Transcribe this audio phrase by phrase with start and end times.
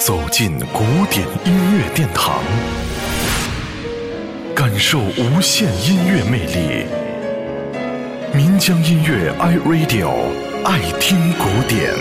[0.00, 2.42] 走进古典音乐殿堂，
[4.56, 6.86] 感受无限音乐魅力。
[8.34, 10.10] 民江音乐 iRadio
[10.64, 11.92] 爱听古典。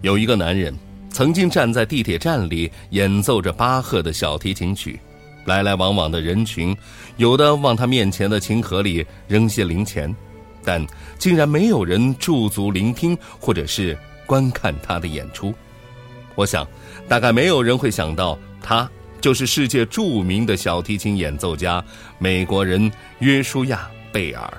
[0.00, 0.74] 有一个男人
[1.10, 4.98] 曾经站在地铁站里演奏着巴赫的小提琴曲，
[5.44, 6.74] 来来往往的人群，
[7.18, 10.16] 有的往他面前的琴盒里扔些零钱。
[10.64, 10.84] 但
[11.18, 15.54] 竟然没有人驻足聆听，或者是观看他的演出。
[16.34, 16.66] 我想，
[17.08, 18.88] 大概没有人会想到，他
[19.20, 21.84] 就是世界著名的小提琴演奏家——
[22.18, 24.52] 美国人约书亚·贝尔。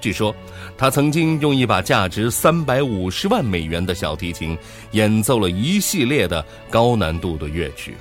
[0.00, 0.34] 据说，
[0.76, 4.56] 他曾经用一把价值三百五十万美元的小提琴
[4.92, 7.94] 演奏了一系列的高难度的乐曲。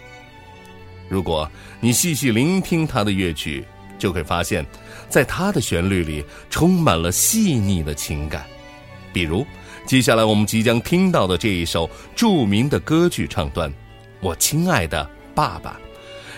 [1.07, 3.63] 如果你细细聆听他的乐曲，
[4.01, 4.65] 就会发现，
[5.07, 8.43] 在他的旋律里充满了细腻的情感，
[9.13, 9.45] 比如
[9.85, 13.69] 接下来我们即将听到的这一首著名的歌剧唱段
[14.19, 15.79] 《我亲爱的爸爸》，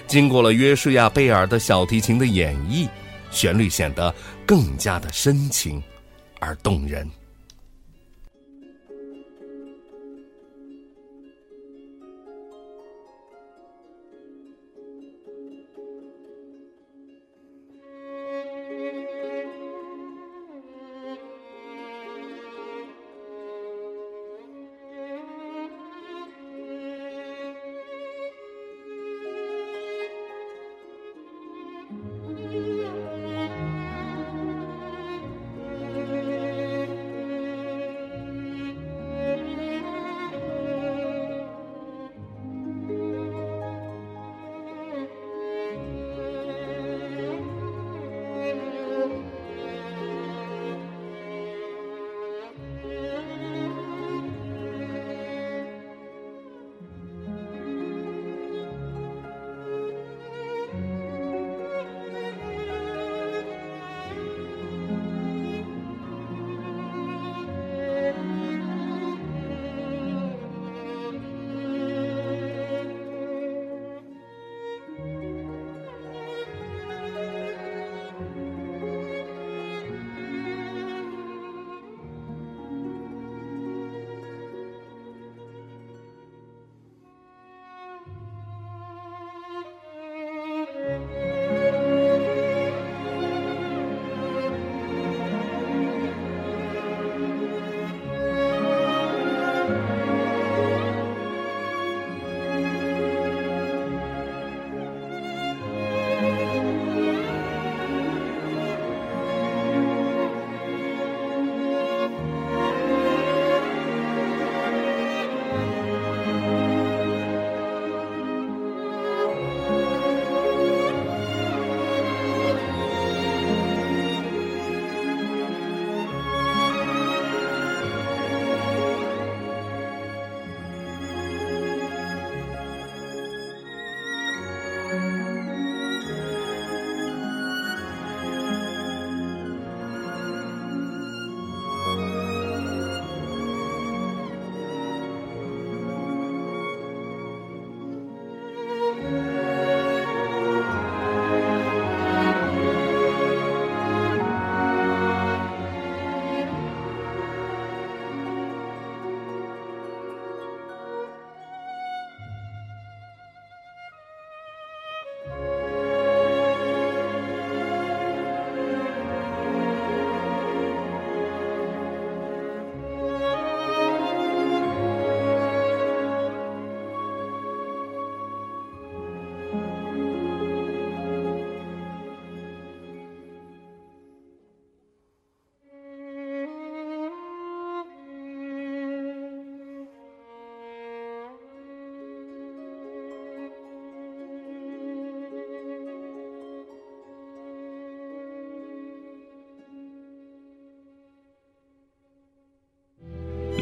[0.07, 2.89] 经过了约书亚·贝尔的小提琴的演绎，
[3.31, 4.13] 旋律显得
[4.45, 5.81] 更加的深情
[6.41, 7.09] 而动人。